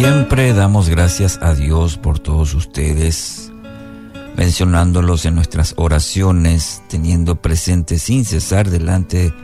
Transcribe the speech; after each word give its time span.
siempre 0.00 0.54
damos 0.54 0.88
gracias 0.88 1.38
a 1.42 1.54
Dios 1.54 1.98
por 1.98 2.18
todos 2.18 2.54
ustedes, 2.54 3.52
mencionándolos 4.34 5.26
en 5.26 5.34
nuestras 5.34 5.74
oraciones, 5.76 6.82
teniendo 6.88 7.42
presente 7.42 7.98
sin 7.98 8.24
cesar 8.24 8.70
delante 8.70 9.34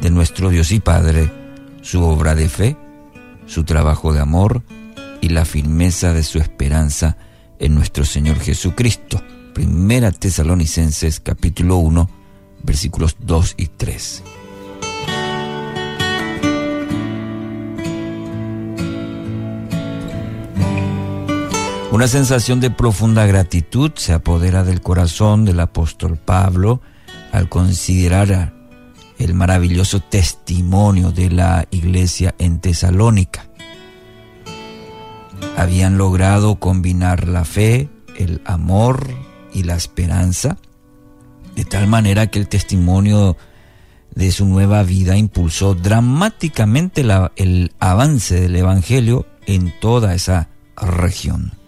de 0.00 0.10
nuestro 0.10 0.48
Dios 0.50 0.72
y 0.72 0.80
Padre 0.80 1.30
su 1.82 2.02
obra 2.02 2.34
de 2.34 2.48
fe, 2.48 2.76
su 3.46 3.62
trabajo 3.62 4.12
de 4.12 4.18
amor 4.18 4.64
y 5.20 5.28
la 5.28 5.44
firmeza 5.44 6.12
de 6.12 6.24
su 6.24 6.38
esperanza 6.38 7.16
en 7.60 7.76
nuestro 7.76 8.04
Señor 8.04 8.40
Jesucristo. 8.40 9.22
Primera 9.54 10.10
Tesalonicenses 10.10 11.20
capítulo 11.20 11.76
1 11.76 12.10
versículos 12.64 13.16
2 13.20 13.54
y 13.58 13.66
3. 13.68 14.24
Una 21.92 22.06
sensación 22.06 22.60
de 22.60 22.70
profunda 22.70 23.26
gratitud 23.26 23.90
se 23.96 24.12
apodera 24.12 24.62
del 24.62 24.80
corazón 24.80 25.44
del 25.44 25.58
apóstol 25.58 26.16
Pablo 26.16 26.80
al 27.32 27.48
considerar 27.48 28.54
el 29.18 29.34
maravilloso 29.34 29.98
testimonio 29.98 31.10
de 31.10 31.30
la 31.30 31.66
iglesia 31.72 32.36
en 32.38 32.60
Tesalónica. 32.60 33.50
Habían 35.56 35.98
logrado 35.98 36.60
combinar 36.60 37.26
la 37.26 37.44
fe, 37.44 37.88
el 38.16 38.40
amor 38.44 39.08
y 39.52 39.64
la 39.64 39.74
esperanza, 39.74 40.58
de 41.56 41.64
tal 41.64 41.88
manera 41.88 42.28
que 42.28 42.38
el 42.38 42.46
testimonio 42.46 43.36
de 44.14 44.30
su 44.30 44.46
nueva 44.46 44.84
vida 44.84 45.16
impulsó 45.16 45.74
dramáticamente 45.74 47.04
el 47.34 47.72
avance 47.80 48.40
del 48.40 48.54
Evangelio 48.54 49.26
en 49.46 49.74
toda 49.80 50.14
esa 50.14 50.50
región. 50.76 51.59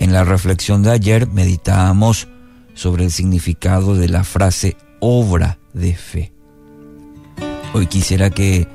En 0.00 0.14
la 0.14 0.24
reflexión 0.24 0.82
de 0.82 0.90
ayer 0.90 1.28
meditábamos 1.28 2.26
sobre 2.72 3.04
el 3.04 3.12
significado 3.12 3.94
de 3.94 4.08
la 4.08 4.24
frase 4.24 4.78
obra 4.98 5.58
de 5.74 5.94
fe. 5.94 6.32
Hoy 7.74 7.86
quisiera 7.86 8.30
que 8.30 8.66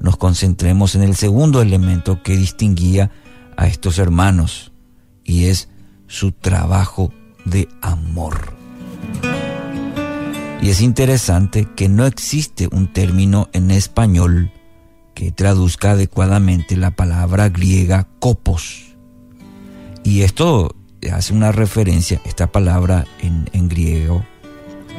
nos 0.00 0.16
concentremos 0.16 0.94
en 0.94 1.02
el 1.02 1.16
segundo 1.16 1.60
elemento 1.60 2.22
que 2.22 2.36
distinguía 2.36 3.10
a 3.56 3.66
estos 3.66 3.98
hermanos 3.98 4.70
y 5.24 5.46
es 5.46 5.68
su 6.06 6.30
trabajo 6.30 7.12
de 7.44 7.68
amor. 7.82 8.54
Y 10.62 10.70
es 10.70 10.80
interesante 10.80 11.66
que 11.74 11.88
no 11.88 12.06
existe 12.06 12.68
un 12.70 12.92
término 12.92 13.48
en 13.52 13.72
español 13.72 14.52
que 15.14 15.32
traduzca 15.32 15.90
adecuadamente 15.90 16.76
la 16.76 16.92
palabra 16.92 17.48
griega 17.48 18.06
copos 18.20 18.93
y 20.04 20.20
esto 20.22 20.76
hace 21.12 21.32
una 21.32 21.50
referencia, 21.50 22.20
esta 22.24 22.52
palabra 22.52 23.06
en, 23.20 23.68
griego, 23.68 24.24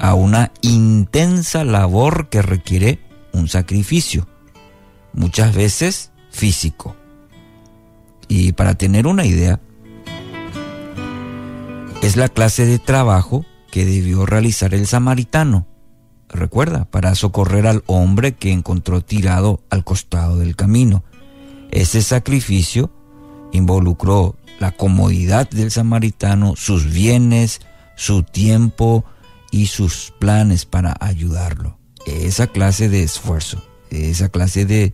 a 0.01 0.15
una 0.15 0.51
intensa 0.61 1.63
labor 1.63 2.29
que 2.29 2.41
requiere 2.41 2.99
un 3.31 3.47
sacrificio, 3.47 4.27
muchas 5.13 5.55
veces 5.55 6.11
físico. 6.31 6.95
Y 8.27 8.53
para 8.53 8.73
tener 8.73 9.07
una 9.07 9.25
idea, 9.25 9.59
es 12.01 12.17
la 12.17 12.29
clase 12.29 12.65
de 12.65 12.79
trabajo 12.79 13.45
que 13.71 13.85
debió 13.85 14.25
realizar 14.25 14.73
el 14.73 14.87
samaritano, 14.87 15.67
recuerda, 16.29 16.85
para 16.85 17.13
socorrer 17.13 17.67
al 17.67 17.83
hombre 17.85 18.33
que 18.33 18.51
encontró 18.51 19.01
tirado 19.01 19.61
al 19.69 19.83
costado 19.83 20.37
del 20.37 20.55
camino. 20.55 21.03
Ese 21.71 22.01
sacrificio 22.01 22.91
involucró 23.51 24.35
la 24.59 24.71
comodidad 24.71 25.49
del 25.49 25.71
samaritano, 25.71 26.55
sus 26.55 26.91
bienes, 26.91 27.61
su 27.95 28.23
tiempo 28.23 29.05
y 29.51 29.67
sus 29.67 30.13
planes 30.19 30.66
para 30.66 30.95
ayudarlo. 30.99 31.77
Esa 32.05 32.47
clase 32.47 32.89
de 32.89 33.03
esfuerzo, 33.03 33.63
esa 33.89 34.29
clase 34.29 34.65
de 34.65 34.94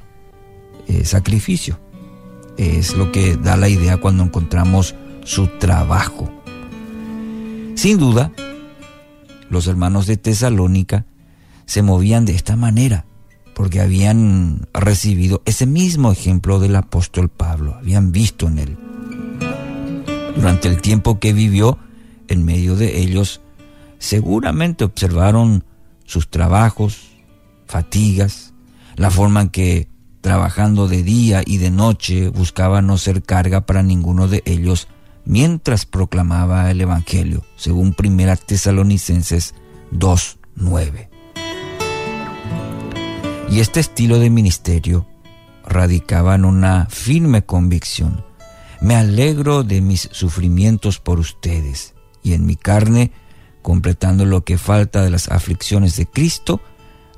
eh, 0.88 1.06
sacrificio, 1.06 1.80
es 2.58 2.96
lo 2.96 3.12
que 3.12 3.38
da 3.38 3.58
la 3.58 3.70
idea 3.70 3.98
cuando 3.98 4.24
encontramos 4.24 4.96
su 5.24 5.48
trabajo. 5.48 6.32
Sin 7.76 7.98
duda, 7.98 8.32
los 9.50 9.68
hermanos 9.68 10.06
de 10.06 10.18
Tesalónica 10.18 11.06
se 11.66 11.82
movían 11.82 12.26
de 12.26 12.36
esta 12.36 12.56
manera, 12.56 13.06
porque 13.56 13.82
habían 13.82 14.68
recibido 14.74 15.42
ese 15.46 15.66
mismo 15.66 16.12
ejemplo 16.12 16.60
del 16.60 16.76
apóstol 16.76 17.30
Pablo, 17.30 17.76
habían 17.76 18.12
visto 18.12 18.48
en 18.48 18.60
él 18.60 18.91
durante 20.36 20.68
el 20.68 20.82
tiempo 20.82 21.20
que 21.20 21.34
vivió 21.34 21.78
en 22.28 22.46
medio 22.46 22.76
de 22.76 23.02
ellos, 23.02 23.42
seguramente 24.00 24.84
observaron 24.84 25.64
sus 26.06 26.30
trabajos, 26.30 27.10
fatigas, 27.68 28.54
la 28.96 29.10
forma 29.10 29.42
en 29.42 29.50
que 29.50 29.88
trabajando 30.22 30.88
de 30.88 31.04
día 31.04 31.42
y 31.46 31.58
de 31.58 31.72
noche 31.72 32.30
buscaba 32.30 32.82
no 32.82 32.98
ser 32.98 33.24
carga 33.24 33.66
para 33.66 33.84
ninguno 33.84 34.28
de 34.28 34.44
ellos 34.46 34.88
mientras 35.26 35.86
proclamaba 35.86 36.70
el 36.72 36.82
Evangelio, 36.82 37.44
según 37.56 37.96
1 37.98 38.36
Tesalonicenses 38.46 39.56
2.9. 39.92 41.10
Y 43.50 43.60
este 43.60 43.80
estilo 43.80 44.20
de 44.20 44.30
ministerio 44.30 45.08
radicaba 45.66 46.36
en 46.36 46.46
una 46.46 46.88
firme 46.90 47.44
convicción 47.44 48.24
me 48.82 48.96
alegro 48.96 49.64
de 49.64 49.80
mis 49.80 50.10
sufrimientos 50.12 51.00
por 51.00 51.20
ustedes, 51.20 51.94
y 52.24 52.34
en 52.34 52.46
mi 52.46 52.56
carne, 52.56 53.12
completando 53.62 54.26
lo 54.26 54.44
que 54.44 54.58
falta 54.58 55.04
de 55.04 55.12
las 55.12 55.30
aflicciones 55.30 55.96
de 55.96 56.08
Cristo, 56.08 56.62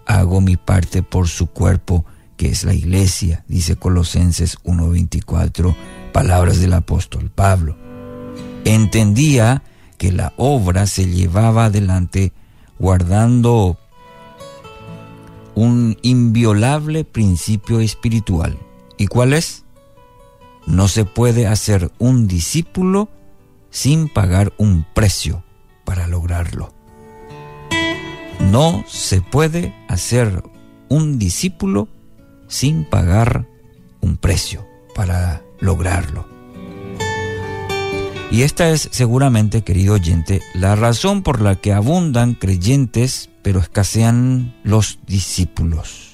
hago 0.06 0.42
mi 0.42 0.58
parte 0.58 1.04
por 1.04 1.30
su 1.30 1.48
cuerpo, 1.48 2.06
que 2.36 2.50
es 2.50 2.66
la 2.66 2.74
iglesia, 2.74 3.46
dice 3.48 3.78
Colosenses 3.78 4.58
1.24, 4.64 5.76
palabras 6.12 6.60
del 6.60 6.74
apóstol 6.74 7.32
Pablo. 7.34 7.78
Entendía 8.66 9.64
que 9.98 10.12
la 10.12 10.34
obra 10.36 10.86
se 10.86 11.06
llevaba 11.08 11.66
adelante 11.66 12.34
guardando 12.78 13.80
un 15.56 15.98
inviolable 16.02 17.06
principio 17.06 17.80
espiritual. 17.80 18.58
¿Y 18.98 19.08
cuál 19.08 19.34
es? 19.34 19.63
No 20.66 20.88
se 20.88 21.06
puede 21.06 21.48
hacer 21.48 21.92
un 22.00 22.28
discípulo 22.28 23.10
sin 23.70 24.08
pagar 24.08 24.54
un 24.58 24.86
precio 24.94 25.44
para 25.84 26.08
lograrlo. 26.08 26.74
No 28.40 28.84
se 28.88 29.22
puede 29.22 29.74
hacer 29.88 30.44
un 30.90 31.20
discípulo 31.20 31.88
sin 32.48 32.86
pagar 32.86 33.48
un 34.02 34.18
precio 34.18 34.66
para 34.96 35.42
lograrlo. 35.60 36.28
Y 38.32 38.42
esta 38.42 38.70
es 38.70 38.90
seguramente, 38.92 39.64
querido 39.64 39.94
oyente, 39.94 40.42
la 40.54 40.76
razón 40.76 41.22
por 41.22 41.42
la 41.42 41.56
que 41.56 41.72
abundan 41.72 42.34
creyentes, 42.34 43.30
pero 43.44 43.60
escasean 43.60 44.56
los 44.64 45.00
discípulos. 45.06 46.14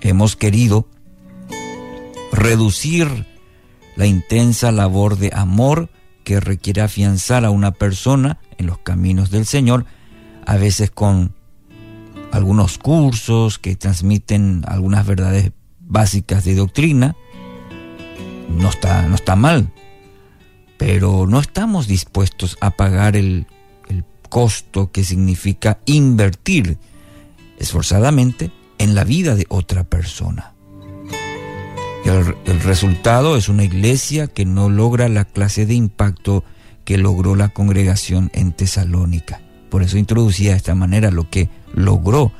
Hemos 0.00 0.36
querido 0.36 0.86
reducir 2.32 3.26
la 3.96 4.06
intensa 4.06 4.72
labor 4.72 5.16
de 5.16 5.30
amor 5.34 5.90
que 6.24 6.40
requiere 6.40 6.82
afianzar 6.82 7.44
a 7.44 7.50
una 7.50 7.72
persona 7.72 8.38
en 8.58 8.66
los 8.66 8.78
caminos 8.78 9.30
del 9.30 9.46
Señor, 9.46 9.86
a 10.44 10.56
veces 10.56 10.90
con 10.90 11.34
algunos 12.32 12.78
cursos 12.78 13.58
que 13.58 13.76
transmiten 13.76 14.64
algunas 14.66 15.06
verdades 15.06 15.52
básicas 15.80 16.44
de 16.44 16.56
doctrina, 16.56 17.16
no 18.48 18.68
está, 18.68 19.02
no 19.06 19.14
está 19.14 19.36
mal, 19.36 19.72
pero 20.78 21.26
no 21.26 21.40
estamos 21.40 21.86
dispuestos 21.86 22.58
a 22.60 22.72
pagar 22.72 23.16
el, 23.16 23.46
el 23.88 24.04
costo 24.28 24.90
que 24.90 25.04
significa 25.04 25.78
invertir 25.86 26.78
esforzadamente 27.58 28.50
en 28.78 28.94
la 28.94 29.04
vida 29.04 29.36
de 29.36 29.46
otra 29.48 29.84
persona. 29.84 30.55
El, 32.06 32.60
resultado 32.60 33.36
es 33.36 33.48
una 33.48 33.64
iglesia 33.64 34.28
que 34.28 34.44
no 34.44 34.68
logra 34.68 35.08
la 35.08 35.24
clase 35.24 35.66
de 35.66 35.74
impacto 35.74 36.44
que 36.84 36.98
logró 36.98 37.34
la 37.34 37.48
congregación 37.48 38.30
en 38.32 38.52
Tesalónica. 38.52 39.40
Por 39.70 39.82
eso 39.82 39.98
introducía 39.98 40.52
de 40.52 40.56
esta 40.58 40.76
manera 40.76 41.10
lo 41.10 41.28
que 41.28 41.48
logró 41.74 42.30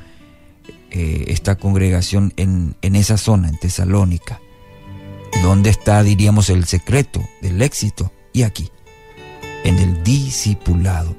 eh, 0.89 1.25
esta 1.27 1.55
congregación 1.55 2.31
en, 2.37 2.75
en 2.81 2.95
esa 2.95 3.17
zona, 3.17 3.49
en 3.49 3.59
Tesalónica. 3.59 4.39
¿Dónde 5.43 5.69
está, 5.69 6.01
diríamos, 6.01 6.49
el 6.49 6.63
secreto 6.63 7.21
del 7.41 7.61
éxito? 7.61 8.13
Y 8.31 8.43
aquí, 8.43 8.69
en 9.65 9.79
el 9.79 10.01
discipulado. 10.01 11.13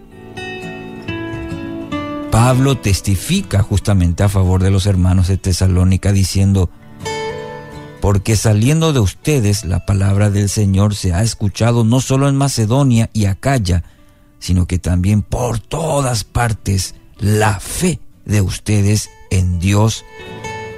Pablo 2.31 2.79
testifica 2.79 3.63
justamente 3.63 4.23
a 4.23 4.31
favor 4.31 4.63
de 4.63 4.71
los 4.71 4.87
hermanos 4.87 5.29
de 5.29 5.37
Tesalónica 5.37 6.13
diciendo, 6.13 6.71
porque 8.01 8.37
saliendo 8.37 8.93
de 8.93 9.01
ustedes 9.01 9.65
la 9.65 9.85
palabra 9.85 10.31
del 10.31 10.49
Señor 10.49 10.95
se 10.95 11.13
ha 11.13 11.23
escuchado 11.23 11.85
no 11.85 12.01
solo 12.01 12.29
en 12.29 12.37
Macedonia 12.37 13.11
y 13.13 13.27
Acaya, 13.27 13.85
sino 14.39 14.67
que 14.67 14.79
también 14.79 15.23
por 15.23 15.59
todas 15.59 16.25
partes 16.25 16.95
la 17.19 17.59
fe 17.61 18.01
de 18.25 18.41
ustedes 18.41 19.11
en 19.31 19.59
Dios 19.59 20.05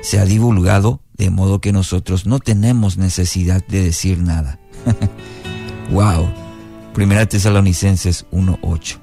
se 0.02 0.18
ha 0.18 0.24
divulgado, 0.24 1.00
de 1.16 1.30
modo 1.30 1.60
que 1.60 1.72
nosotros 1.72 2.26
no 2.26 2.38
tenemos 2.38 2.96
necesidad 2.96 3.62
de 3.66 3.82
decir 3.82 4.18
nada. 4.18 4.58
wow. 5.90 6.28
Primera 6.94 7.26
Tesalonicenses 7.26 8.26
1:8. 8.32 8.98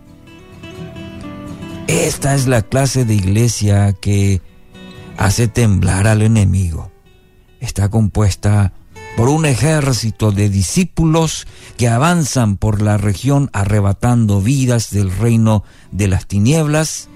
Esta 1.88 2.36
es 2.36 2.48
la 2.48 2.64
clase 2.64 3.06
de 3.06 3.14
iglesia 3.14 3.94
que 3.94 4.42
hace 5.18 5.48
temblar 5.48 6.08
al 6.08 6.22
enemigo. 6.22 6.92
Está 7.60 7.90
compuesta 7.90 8.74
por 9.16 9.30
un 9.30 9.46
ejército 9.46 10.32
de 10.32 10.50
discípulos 10.50 11.48
que 11.76 11.88
avanzan 11.88 12.58
por 12.58 12.82
la 12.82 12.98
región 12.98 13.50
arrebatando 13.52 14.42
vidas 14.42 14.92
del 14.92 15.12
reino 15.12 15.64
de 15.92 16.08
las 16.08 16.28
tinieblas 16.28 17.10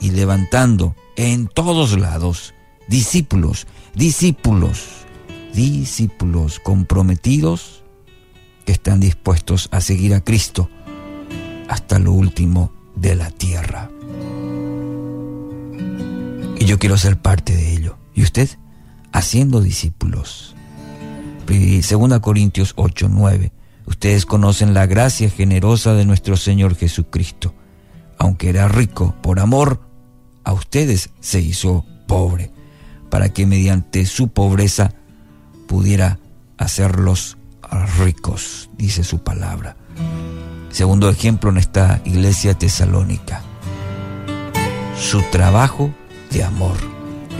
y 0.00 0.10
levantando 0.10 0.94
en 1.16 1.46
todos 1.46 1.98
lados 1.98 2.52
discípulos, 2.88 3.66
discípulos, 3.94 4.84
discípulos 5.54 6.60
comprometidos 6.60 7.82
que 8.66 8.72
están 8.72 9.00
dispuestos 9.00 9.68
a 9.72 9.80
seguir 9.80 10.14
a 10.14 10.20
Cristo 10.20 10.68
hasta 11.68 11.98
lo 11.98 12.12
último 12.12 12.72
de 12.94 13.14
la 13.14 13.30
tierra. 13.30 13.90
Y 16.58 16.64
yo 16.64 16.78
quiero 16.78 16.96
ser 16.98 17.18
parte 17.18 17.54
de 17.56 17.72
ello. 17.72 17.96
¿Y 18.14 18.22
usted? 18.22 18.48
Haciendo 19.16 19.62
discípulos. 19.62 20.54
Segunda 21.80 22.20
Corintios 22.20 22.74
8, 22.76 23.08
9. 23.10 23.50
Ustedes 23.86 24.26
conocen 24.26 24.74
la 24.74 24.84
gracia 24.84 25.30
generosa 25.30 25.94
de 25.94 26.04
nuestro 26.04 26.36
Señor 26.36 26.76
Jesucristo. 26.76 27.54
Aunque 28.18 28.50
era 28.50 28.68
rico 28.68 29.14
por 29.22 29.40
amor, 29.40 29.80
a 30.44 30.52
ustedes 30.52 31.08
se 31.20 31.40
hizo 31.40 31.86
pobre, 32.06 32.52
para 33.08 33.30
que 33.30 33.46
mediante 33.46 34.04
su 34.04 34.28
pobreza 34.28 34.92
pudiera 35.66 36.18
hacerlos 36.58 37.38
ricos, 37.96 38.68
dice 38.76 39.02
su 39.02 39.20
palabra. 39.20 39.78
Segundo 40.68 41.08
ejemplo 41.08 41.48
en 41.48 41.56
esta 41.56 42.02
iglesia 42.04 42.52
tesalónica. 42.52 43.40
Su 45.00 45.22
trabajo 45.32 45.90
de 46.30 46.44
amor. 46.44 46.76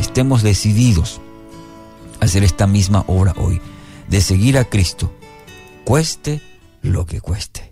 Estemos 0.01 0.43
decididos 0.43 1.21
hacer 2.21 2.45
esta 2.45 2.67
misma 2.67 3.05
obra 3.07 3.35
hoy, 3.37 3.61
de 4.09 4.21
seguir 4.21 4.59
a 4.59 4.65
Cristo, 4.65 5.13
cueste 5.85 6.41
lo 6.83 7.07
que 7.07 7.21
cueste. 7.21 7.66